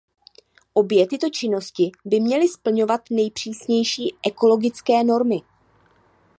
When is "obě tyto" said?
0.73-1.29